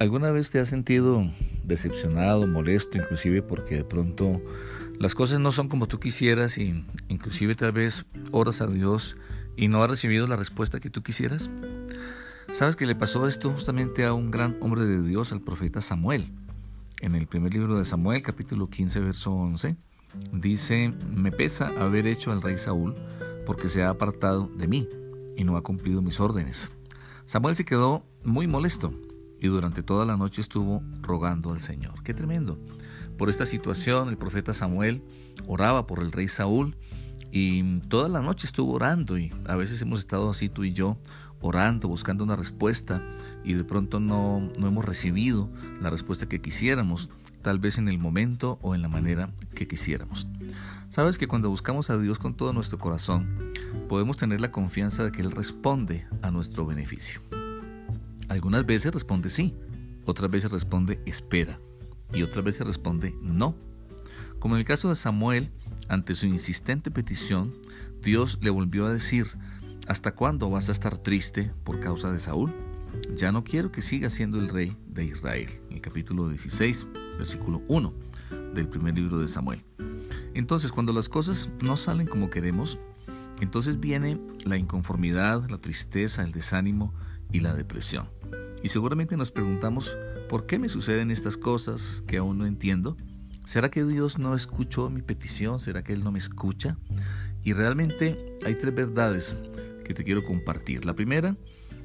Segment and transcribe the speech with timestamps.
[0.00, 1.30] ¿Alguna vez te has sentido
[1.62, 4.40] decepcionado, molesto, inclusive porque de pronto
[4.98, 9.18] las cosas no son como tú quisieras y inclusive tal vez oras a Dios
[9.58, 11.50] y no has recibido la respuesta que tú quisieras?
[12.50, 16.32] ¿Sabes que le pasó esto justamente a un gran hombre de Dios, al profeta Samuel?
[17.02, 19.76] En el primer libro de Samuel, capítulo 15, verso 11,
[20.32, 22.94] dice, me pesa haber hecho al rey Saúl
[23.44, 24.88] porque se ha apartado de mí
[25.36, 26.70] y no ha cumplido mis órdenes.
[27.26, 28.94] Samuel se quedó muy molesto
[29.40, 32.02] y durante toda la noche estuvo rogando al Señor.
[32.02, 32.58] Qué tremendo.
[33.16, 35.02] Por esta situación el profeta Samuel
[35.46, 36.76] oraba por el rey Saúl
[37.32, 40.98] y toda la noche estuvo orando y a veces hemos estado así tú y yo
[41.40, 43.02] orando, buscando una respuesta
[43.44, 45.48] y de pronto no, no hemos recibido
[45.80, 47.08] la respuesta que quisiéramos,
[47.42, 50.26] tal vez en el momento o en la manera que quisiéramos.
[50.88, 53.52] Sabes que cuando buscamos a Dios con todo nuestro corazón,
[53.88, 57.20] podemos tener la confianza de que Él responde a nuestro beneficio.
[58.30, 59.56] Algunas veces responde sí,
[60.04, 61.58] otras veces responde espera
[62.14, 63.56] y otras veces responde no.
[64.38, 65.50] Como en el caso de Samuel,
[65.88, 67.52] ante su insistente petición,
[68.04, 69.26] Dios le volvió a decir,
[69.88, 72.54] ¿hasta cuándo vas a estar triste por causa de Saúl?
[73.16, 75.50] Ya no quiero que siga siendo el rey de Israel.
[75.68, 76.86] El capítulo 16,
[77.18, 77.92] versículo 1
[78.54, 79.64] del primer libro de Samuel.
[80.34, 82.78] Entonces, cuando las cosas no salen como queremos,
[83.40, 86.94] entonces viene la inconformidad, la tristeza, el desánimo
[87.32, 88.08] y la depresión.
[88.62, 89.96] Y seguramente nos preguntamos,
[90.28, 92.96] ¿por qué me suceden estas cosas que aún no entiendo?
[93.46, 95.60] ¿Será que Dios no escuchó mi petición?
[95.60, 96.76] ¿Será que Él no me escucha?
[97.42, 99.36] Y realmente hay tres verdades
[99.84, 100.84] que te quiero compartir.
[100.84, 101.36] La primera,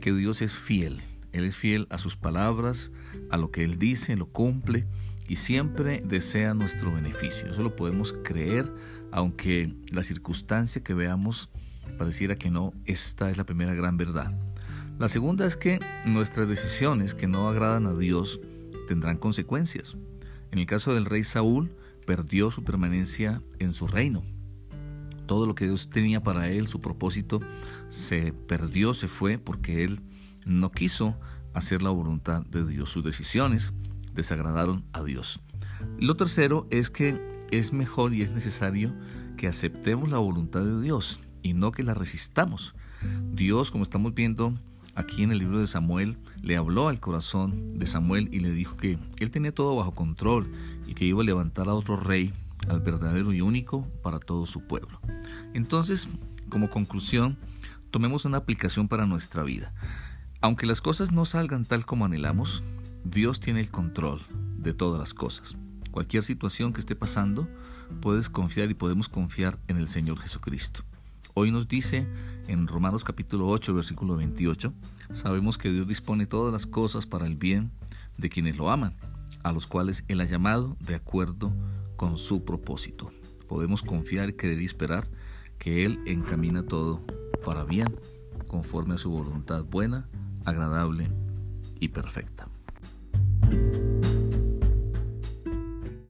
[0.00, 1.00] que Dios es fiel.
[1.32, 2.90] Él es fiel a sus palabras,
[3.30, 4.86] a lo que Él dice, lo cumple
[5.28, 7.50] y siempre desea nuestro beneficio.
[7.50, 8.72] Eso lo podemos creer,
[9.12, 11.50] aunque la circunstancia que veamos
[11.98, 14.32] pareciera que no, esta es la primera gran verdad.
[15.02, 18.40] La segunda es que nuestras decisiones que no agradan a Dios
[18.86, 19.96] tendrán consecuencias.
[20.52, 21.72] En el caso del rey Saúl,
[22.06, 24.22] perdió su permanencia en su reino.
[25.26, 27.40] Todo lo que Dios tenía para él, su propósito,
[27.88, 30.02] se perdió, se fue, porque él
[30.46, 31.18] no quiso
[31.52, 32.88] hacer la voluntad de Dios.
[32.88, 33.74] Sus decisiones
[34.14, 35.40] desagradaron a Dios.
[35.98, 37.20] Lo tercero es que
[37.50, 38.94] es mejor y es necesario
[39.36, 42.76] que aceptemos la voluntad de Dios y no que la resistamos.
[43.32, 44.56] Dios, como estamos viendo
[44.94, 48.76] aquí en el libro de Samuel, le habló al corazón de Samuel y le dijo
[48.76, 50.50] que él tenía todo bajo control
[50.86, 52.32] y que iba a levantar a otro rey,
[52.68, 55.00] al verdadero y único para todo su pueblo.
[55.54, 56.08] Entonces,
[56.48, 57.38] como conclusión,
[57.90, 59.72] tomemos una aplicación para nuestra vida.
[60.40, 62.62] Aunque las cosas no salgan tal como anhelamos,
[63.04, 64.20] Dios tiene el control
[64.56, 65.56] de todas las cosas.
[65.90, 67.48] Cualquier situación que esté pasando,
[68.00, 70.84] puedes confiar y podemos confiar en el Señor Jesucristo.
[71.34, 72.06] Hoy nos dice
[72.46, 74.74] en Romanos capítulo 8, versículo 28,
[75.14, 77.70] sabemos que Dios dispone todas las cosas para el bien
[78.18, 78.96] de quienes lo aman,
[79.42, 81.54] a los cuales Él ha llamado de acuerdo
[81.96, 83.10] con su propósito.
[83.48, 85.08] Podemos confiar, creer y esperar
[85.58, 87.00] que Él encamina todo
[87.46, 87.96] para bien,
[88.46, 90.10] conforme a su voluntad buena,
[90.44, 91.10] agradable
[91.80, 92.46] y perfecta.